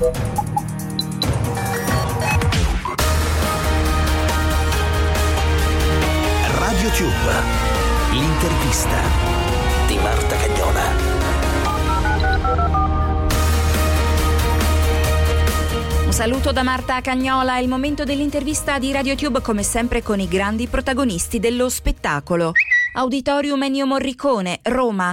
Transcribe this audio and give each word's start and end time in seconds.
Radio 0.00 0.14
Tube, 6.96 7.12
l'intervista 8.12 8.96
di 9.86 9.96
Marta 9.96 10.36
Cagnola. 10.36 10.82
Un 16.06 16.12
saluto 16.12 16.52
da 16.52 16.62
Marta 16.62 17.02
Cagnola, 17.02 17.56
è 17.56 17.60
il 17.60 17.68
momento 17.68 18.04
dell'intervista 18.04 18.78
di 18.78 18.92
RadioTube 18.92 19.42
come 19.42 19.62
sempre 19.62 20.02
con 20.02 20.18
i 20.18 20.28
grandi 20.28 20.66
protagonisti 20.66 21.38
dello 21.38 21.68
spettacolo. 21.68 22.52
Auditorium 22.94 23.64
Ennio 23.64 23.84
Morricone, 23.86 24.60
Roma. 24.62 25.12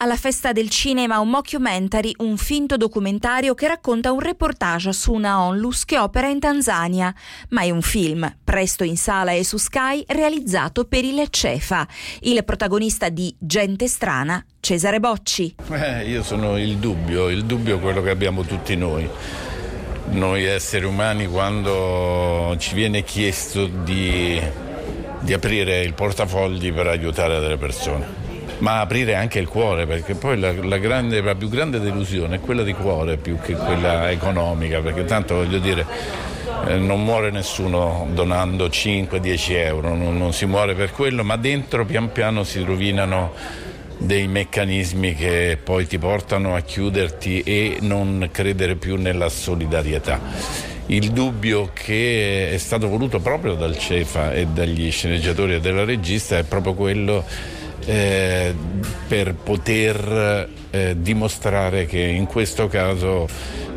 Alla 0.00 0.14
festa 0.14 0.52
del 0.52 0.68
cinema 0.68 1.18
un 1.18 1.28
mockumentary, 1.28 2.12
un 2.18 2.36
finto 2.36 2.76
documentario 2.76 3.54
che 3.54 3.66
racconta 3.66 4.12
un 4.12 4.20
reportage 4.20 4.92
su 4.92 5.12
una 5.12 5.42
onlus 5.42 5.84
che 5.84 5.98
opera 5.98 6.28
in 6.28 6.38
Tanzania, 6.38 7.12
ma 7.48 7.62
è 7.62 7.70
un 7.70 7.82
film, 7.82 8.32
presto 8.44 8.84
in 8.84 8.96
sala 8.96 9.32
e 9.32 9.42
su 9.42 9.56
Sky, 9.56 10.04
realizzato 10.06 10.84
per 10.84 11.02
il 11.02 11.26
CEFA. 11.28 11.84
Il 12.20 12.44
protagonista 12.44 13.08
di 13.08 13.34
Gente 13.40 13.88
strana, 13.88 14.44
Cesare 14.60 15.00
Bocci. 15.00 15.56
Eh, 15.68 16.08
io 16.08 16.22
sono 16.22 16.56
il 16.58 16.76
dubbio, 16.76 17.28
il 17.28 17.44
dubbio 17.44 17.78
è 17.78 17.80
quello 17.80 18.00
che 18.00 18.10
abbiamo 18.10 18.44
tutti 18.44 18.76
noi. 18.76 19.08
Noi 20.10 20.44
esseri 20.44 20.84
umani 20.84 21.26
quando 21.26 22.54
ci 22.60 22.72
viene 22.76 23.02
chiesto 23.02 23.66
di, 23.66 24.40
di 25.18 25.32
aprire 25.32 25.82
il 25.82 25.94
portafogli 25.94 26.72
per 26.72 26.86
aiutare 26.86 27.40
delle 27.40 27.56
persone 27.56 28.27
ma 28.58 28.80
aprire 28.80 29.14
anche 29.14 29.38
il 29.38 29.48
cuore, 29.48 29.86
perché 29.86 30.14
poi 30.14 30.38
la, 30.38 30.52
la, 30.52 30.78
grande, 30.78 31.20
la, 31.20 31.34
più 31.34 31.48
grande 31.48 31.80
delusione 31.80 32.36
è 32.36 32.40
quella 32.40 32.62
di 32.62 32.72
cuore 32.72 33.16
più 33.16 33.38
che 33.38 33.54
quella 33.54 34.10
economica, 34.10 34.80
perché 34.80 35.04
tanto 35.04 35.36
voglio 35.36 35.58
dire 35.58 35.86
eh, 36.66 36.76
non 36.76 37.04
muore 37.04 37.30
nessuno 37.30 38.08
donando 38.12 38.66
5-10 38.66 39.52
euro, 39.52 39.94
non, 39.94 40.16
non 40.16 40.32
si 40.32 40.46
muore 40.46 40.74
per 40.74 40.92
quello, 40.92 41.22
ma 41.22 41.36
dentro 41.36 41.84
pian 41.84 42.10
piano 42.12 42.42
si 42.44 42.62
rovinano 42.62 43.32
dei 43.98 44.28
meccanismi 44.28 45.14
che 45.14 45.58
poi 45.62 45.86
ti 45.86 45.98
portano 45.98 46.54
a 46.54 46.60
chiuderti 46.60 47.42
e 47.42 47.78
non 47.80 48.28
credere 48.32 48.76
più 48.76 48.96
nella 48.96 49.28
solidarietà. 49.28 50.20
Il 50.86 51.10
dubbio 51.10 51.70
che 51.74 52.50
è 52.50 52.56
stato 52.56 52.88
voluto 52.88 53.18
proprio 53.18 53.54
dal 53.54 53.76
CEFA 53.76 54.32
e 54.32 54.46
dagli 54.46 54.90
sceneggiatori 54.90 55.54
e 55.54 55.60
della 55.60 55.84
regista 55.84 56.38
è 56.38 56.44
proprio 56.44 56.72
quello 56.74 57.24
eh, 57.88 58.54
per 59.08 59.34
poter 59.34 60.46
eh, 60.70 60.94
dimostrare 60.98 61.86
che 61.86 62.00
in 62.00 62.26
questo 62.26 62.68
caso 62.68 63.26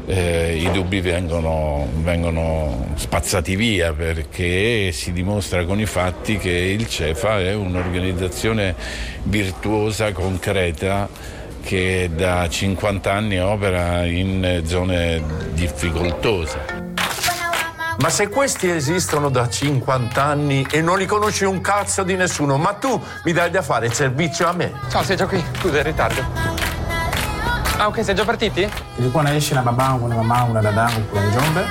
eh, 0.05 0.57
i 0.57 0.69
dubbi 0.71 0.99
vengono, 0.99 1.87
vengono, 2.01 2.89
spazzati 2.95 3.55
via 3.55 3.93
perché 3.93 4.91
si 4.91 5.13
dimostra 5.13 5.63
con 5.63 5.79
i 5.79 5.85
fatti 5.85 6.37
che 6.37 6.51
il 6.51 6.89
CEFA 6.89 7.39
è 7.39 7.53
un'organizzazione 7.53 8.75
virtuosa, 9.23 10.11
concreta 10.11 11.07
che 11.63 12.09
da 12.13 12.49
50 12.49 13.13
anni 13.13 13.39
opera 13.39 14.03
in 14.03 14.61
zone 14.65 15.23
difficoltose. 15.53 16.80
Ma 18.01 18.09
se 18.09 18.29
questi 18.29 18.67
esistono 18.67 19.29
da 19.29 19.47
50 19.47 20.23
anni 20.23 20.65
e 20.71 20.81
non 20.81 20.97
li 20.97 21.05
conosci 21.05 21.45
un 21.45 21.61
cazzo 21.61 22.01
di 22.01 22.15
nessuno, 22.15 22.57
ma 22.57 22.73
tu 22.73 22.99
mi 23.23 23.31
dai 23.31 23.51
da 23.51 23.61
fare 23.61 23.85
il 23.85 23.93
servizio 23.93 24.47
a 24.47 24.53
me. 24.53 24.73
Ciao, 24.89 25.03
sei 25.03 25.15
già 25.15 25.27
qui? 25.27 25.43
Scusa, 25.59 25.77
in 25.77 25.83
ritardo. 25.83 26.25
Ah, 27.77 27.87
ok, 27.87 28.03
sei 28.03 28.15
già 28.15 28.25
partiti? 28.25 28.67
Ilikuwa 28.95 29.21
naishi 29.21 29.53
na 29.53 29.61
babangu 29.61 30.07
na 30.07 30.15
mamangu 30.15 30.51
na 30.53 30.61
dadangu 30.61 30.99
kule 31.09 31.21
Njombe. 31.27 31.65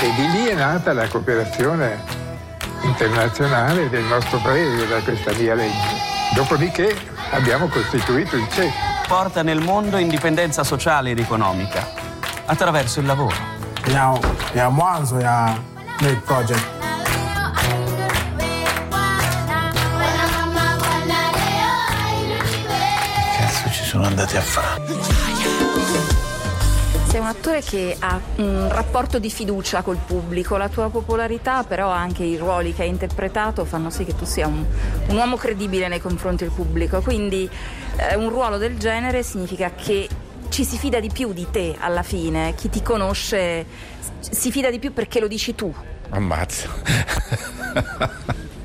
E 0.00 0.14
di 0.16 0.30
lì 0.32 0.46
è 0.46 0.54
nata 0.54 0.92
la 0.92 1.06
cooperazione 1.06 2.02
internazionale 2.82 3.88
del 3.88 4.02
nostro 4.02 4.38
paese 4.38 4.88
da 4.88 4.98
questa 4.98 5.30
via 5.30 5.54
legge. 5.54 6.02
Dopodiché 6.34 7.12
abbiamo 7.30 7.68
costituito 7.68 8.36
il 8.36 8.46
CEF. 8.50 8.72
Porta 9.06 9.42
nel 9.42 9.60
mondo 9.60 9.96
indipendenza 9.96 10.64
sociale 10.64 11.10
ed 11.10 11.18
economica 11.18 11.86
attraverso 12.46 13.00
il 13.00 13.06
lavoro. 13.06 13.36
Ya 14.54 14.68
mwanzo 14.70 15.18
ya 15.20 15.56
Make 16.00 16.22
Project. 16.24 16.72
Cazzo 23.36 23.70
ci 23.70 23.84
sono 23.84 24.04
andati 24.06 24.36
a 24.36 24.40
fare? 24.40 25.33
Sei 27.14 27.22
un 27.22 27.28
attore 27.28 27.60
che 27.60 27.96
ha 27.96 28.20
un 28.38 28.68
rapporto 28.72 29.20
di 29.20 29.30
fiducia 29.30 29.82
col 29.82 29.98
pubblico, 30.04 30.56
la 30.56 30.68
tua 30.68 30.90
popolarità, 30.90 31.62
però 31.62 31.88
anche 31.88 32.24
i 32.24 32.36
ruoli 32.36 32.74
che 32.74 32.82
hai 32.82 32.88
interpretato 32.88 33.64
fanno 33.64 33.88
sì 33.88 34.04
che 34.04 34.16
tu 34.16 34.24
sia 34.24 34.48
un, 34.48 34.64
un 35.06 35.16
uomo 35.16 35.36
credibile 35.36 35.86
nei 35.86 36.00
confronti 36.00 36.42
del 36.42 36.52
pubblico. 36.52 37.00
Quindi 37.02 37.48
eh, 37.98 38.16
un 38.16 38.30
ruolo 38.30 38.58
del 38.58 38.76
genere 38.78 39.22
significa 39.22 39.70
che 39.76 40.08
ci 40.48 40.64
si 40.64 40.76
fida 40.76 40.98
di 40.98 41.08
più 41.08 41.32
di 41.32 41.46
te 41.52 41.76
alla 41.78 42.02
fine, 42.02 42.52
chi 42.56 42.68
ti 42.68 42.82
conosce 42.82 43.64
si 44.18 44.50
fida 44.50 44.68
di 44.68 44.80
più 44.80 44.92
perché 44.92 45.20
lo 45.20 45.28
dici 45.28 45.54
tu. 45.54 45.72
Ammazza. 46.08 46.68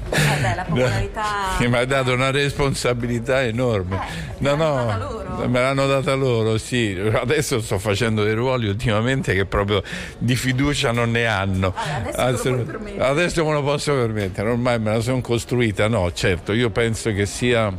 Vabbè, 0.10 0.56
la 0.56 0.64
popolarità. 0.64 1.24
Che 1.60 1.68
mi 1.68 1.78
ha 1.78 1.86
dato 1.86 2.14
una 2.14 2.32
responsabilità 2.32 3.44
enorme. 3.44 3.98
Eh, 3.98 4.40
no, 4.40 4.56
no. 4.56 5.19
Me 5.48 5.60
l'hanno 5.60 5.88
data 5.88 6.14
loro, 6.14 6.58
sì. 6.58 6.98
Adesso 7.12 7.62
sto 7.62 7.80
facendo 7.80 8.24
dei 8.24 8.34
ruoli 8.34 8.68
ultimamente 8.68 9.34
che 9.34 9.46
proprio 9.46 9.82
di 10.18 10.36
fiducia 10.36 10.92
non 10.92 11.12
ne 11.12 11.26
hanno. 11.26 11.74
Vabbè, 11.76 12.12
adesso 12.16 12.44
te 12.44 12.50
lo 12.50 12.56
puoi 12.56 12.66
permettere. 12.66 13.04
Adesso 13.04 13.46
me 13.46 13.54
lo 13.54 13.64
posso 13.64 13.94
permettere, 13.94 14.50
ormai 14.50 14.80
me 14.80 14.94
la 14.94 15.02
sono 15.02 15.22
costruita. 15.22 15.88
No, 15.88 16.12
certo, 16.14 16.54
io 16.54 16.70
penso 16.70 17.14
che 17.14 17.26
sia, 17.26 17.72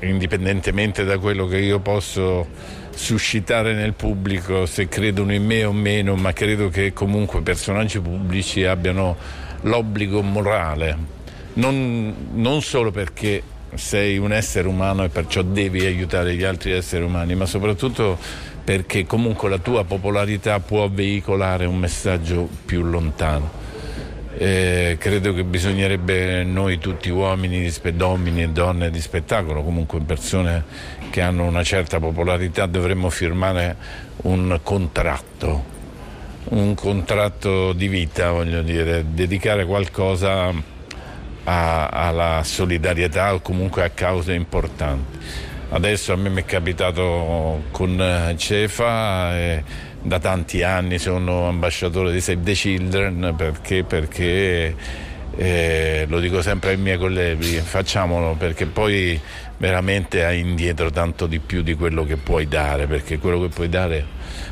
indipendentemente 0.00 1.04
da 1.04 1.18
quello 1.18 1.46
che 1.46 1.58
io 1.58 1.80
posso 1.80 2.46
suscitare 2.94 3.74
nel 3.74 3.92
pubblico, 3.92 4.66
se 4.66 4.88
credono 4.88 5.32
in 5.32 5.44
me 5.44 5.64
o 5.64 5.72
meno, 5.72 6.14
ma 6.16 6.32
credo 6.32 6.68
che 6.68 6.92
comunque 6.92 7.42
personaggi 7.42 8.00
pubblici 8.00 8.64
abbiano 8.64 9.16
l'obbligo 9.62 10.22
morale 10.22 11.14
non, 11.56 12.14
non, 12.34 12.62
solo 12.62 12.90
perché 12.90 13.42
sei 13.74 14.18
un 14.18 14.32
essere 14.32 14.68
umano 14.68 15.04
e 15.04 15.08
perciò 15.08 15.42
devi 15.42 15.84
aiutare 15.84 16.34
gli 16.34 16.44
altri 16.44 16.72
esseri 16.72 17.04
umani, 17.04 17.34
ma 17.34 17.46
soprattutto 17.46 18.18
perché 18.64 19.06
comunque 19.06 19.48
la 19.48 19.58
tua 19.58 19.84
popolarità 19.84 20.58
può 20.60 20.88
veicolare 20.88 21.66
un 21.66 21.78
messaggio 21.78 22.48
più 22.64 22.82
lontano. 22.82 23.64
Eh, 24.38 24.96
credo 24.98 25.32
che 25.32 25.44
bisognerebbe 25.44 26.44
noi 26.44 26.78
tutti 26.78 27.08
uomini, 27.08 27.72
uomini 27.98 28.42
e 28.42 28.48
donne 28.48 28.90
di 28.90 29.00
spettacolo, 29.00 29.62
comunque 29.62 30.00
persone 30.00 30.64
che 31.10 31.22
hanno 31.22 31.44
una 31.44 31.62
certa 31.62 31.98
popolarità, 31.98 32.66
dovremmo 32.66 33.08
firmare 33.08 33.76
un 34.22 34.58
contratto, 34.62 35.64
un 36.50 36.74
contratto 36.74 37.72
di 37.72 37.88
vita, 37.88 38.32
voglio 38.32 38.62
dire, 38.62 39.04
dedicare 39.08 39.64
qualcosa 39.64 40.52
a, 41.46 41.86
alla 41.86 42.42
solidarietà 42.44 43.34
o 43.34 43.40
comunque 43.40 43.82
a 43.82 43.90
cause 43.90 44.32
importanti. 44.32 45.18
Adesso 45.68 46.12
a 46.12 46.16
me 46.16 46.28
mi 46.28 46.42
è 46.42 46.44
capitato 46.44 47.64
con 47.70 48.34
Cefa, 48.36 49.36
e 49.36 49.62
da 50.00 50.18
tanti 50.20 50.62
anni 50.62 50.98
sono 50.98 51.48
ambasciatore 51.48 52.12
di 52.12 52.20
Save 52.20 52.42
the 52.42 52.52
Children 52.52 53.34
perché, 53.36 53.82
perché 53.82 54.74
eh, 55.36 56.06
lo 56.08 56.20
dico 56.20 56.40
sempre 56.42 56.70
ai 56.70 56.76
miei 56.76 56.98
colleghi, 56.98 57.58
facciamolo 57.58 58.36
perché 58.38 58.66
poi 58.66 59.20
veramente 59.58 60.24
hai 60.24 60.40
indietro 60.40 60.90
tanto 60.90 61.26
di 61.26 61.40
più 61.40 61.62
di 61.62 61.74
quello 61.74 62.04
che 62.04 62.16
puoi 62.16 62.46
dare, 62.46 62.86
perché 62.86 63.18
quello 63.18 63.40
che 63.40 63.48
puoi 63.48 63.68
dare 63.68 63.98
è 63.98 64.04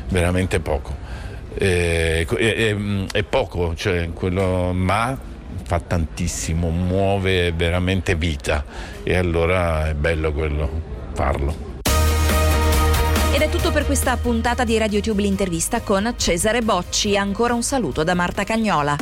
veramente 0.09 0.59
poco. 0.59 1.03
Eh, 1.57 2.25
è, 2.27 2.55
è, 2.55 2.75
è, 3.11 3.23
poco, 3.23 3.73
cioè 3.75 4.09
quello, 4.13 4.73
ma 4.73 5.17
fa 5.65 5.79
tantissimo, 5.79 6.69
muove 6.69 7.51
veramente 7.51 8.15
vita 8.15 8.63
e 9.03 9.15
allora 9.15 9.89
è 9.89 9.93
bello 9.95 10.31
quello, 10.31 10.69
farlo. 11.13 11.73
Ed 13.33 13.41
è 13.41 13.49
tutto 13.49 13.71
per 13.71 13.85
questa 13.85 14.15
puntata 14.15 14.63
di 14.63 14.77
RadioTube 14.77 15.21
l'intervista 15.21 15.81
con 15.81 16.13
Cesare 16.15 16.61
Bocci. 16.61 17.17
Ancora 17.17 17.53
un 17.53 17.63
saluto 17.63 18.03
da 18.03 18.13
Marta 18.13 18.45
Cagnola. 18.45 18.95